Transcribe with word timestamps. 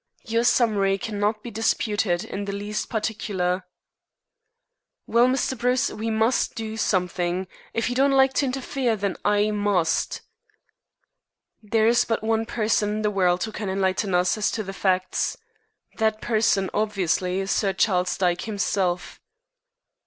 "Your 0.25 0.43
summary 0.43 0.97
cannot 0.97 1.43
be 1.43 1.51
disputed 1.51 2.23
in 2.23 2.45
the 2.45 2.51
least 2.51 2.89
particular." 2.89 3.67
"Well, 5.05 5.27
Mr. 5.27 5.55
Bruce, 5.55 5.91
we 5.91 6.09
must 6.09 6.55
do 6.55 6.75
something. 6.75 7.47
If 7.75 7.87
you 7.87 7.95
don't 7.95 8.13
like 8.17 8.33
to 8.33 8.47
interfere, 8.47 8.95
then 8.95 9.15
I 9.23 9.51
must." 9.51 10.21
"There 11.61 11.85
is 11.85 12.03
but 12.03 12.23
one 12.23 12.47
person 12.47 12.89
in 12.89 13.01
the 13.03 13.11
world 13.11 13.43
who 13.43 13.51
can 13.51 13.69
enlighten 13.69 14.15
us 14.15 14.39
as 14.39 14.49
to 14.53 14.63
the 14.63 14.73
facts. 14.73 15.37
That 15.99 16.19
person 16.19 16.71
obviously 16.73 17.39
is 17.39 17.51
Sir 17.51 17.71
Charles 17.71 18.17
Dyke 18.17 18.41
himself." 18.41 19.21